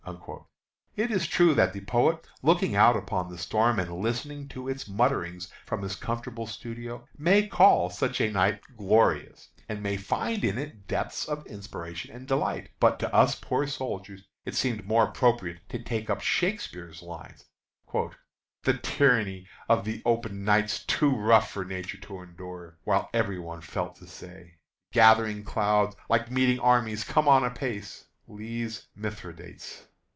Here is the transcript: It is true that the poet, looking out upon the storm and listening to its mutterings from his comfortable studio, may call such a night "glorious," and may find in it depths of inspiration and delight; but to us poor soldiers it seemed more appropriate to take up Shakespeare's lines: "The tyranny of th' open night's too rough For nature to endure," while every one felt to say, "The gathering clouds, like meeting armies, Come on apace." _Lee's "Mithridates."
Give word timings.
It 0.97 1.09
is 1.11 1.27
true 1.27 1.53
that 1.53 1.73
the 1.73 1.81
poet, 1.85 2.27
looking 2.41 2.75
out 2.75 2.97
upon 2.97 3.29
the 3.29 3.37
storm 3.37 3.79
and 3.79 3.97
listening 4.01 4.47
to 4.49 4.67
its 4.67 4.87
mutterings 4.89 5.47
from 5.65 5.83
his 5.83 5.95
comfortable 5.95 6.47
studio, 6.47 7.07
may 7.17 7.47
call 7.47 7.89
such 7.89 8.19
a 8.19 8.31
night 8.31 8.61
"glorious," 8.75 9.49
and 9.69 9.81
may 9.81 9.95
find 9.97 10.43
in 10.43 10.57
it 10.57 10.87
depths 10.87 11.25
of 11.25 11.45
inspiration 11.45 12.13
and 12.13 12.27
delight; 12.27 12.71
but 12.79 12.99
to 12.99 13.13
us 13.13 13.35
poor 13.35 13.65
soldiers 13.67 14.25
it 14.43 14.55
seemed 14.55 14.85
more 14.87 15.07
appropriate 15.07 15.59
to 15.69 15.79
take 15.81 16.09
up 16.09 16.19
Shakespeare's 16.19 17.01
lines: 17.03 17.45
"The 18.63 18.77
tyranny 18.81 19.47
of 19.69 19.85
th' 19.85 20.01
open 20.03 20.43
night's 20.43 20.83
too 20.83 21.15
rough 21.15 21.51
For 21.51 21.63
nature 21.63 21.99
to 21.99 22.21
endure," 22.23 22.79
while 22.83 23.09
every 23.13 23.39
one 23.39 23.61
felt 23.61 23.95
to 23.97 24.07
say, 24.07 24.55
"The 24.89 24.93
gathering 24.93 25.43
clouds, 25.45 25.95
like 26.09 26.31
meeting 26.31 26.59
armies, 26.59 27.03
Come 27.05 27.27
on 27.29 27.43
apace." 27.45 28.07
_Lee's 28.27 28.87
"Mithridates." 28.95 29.87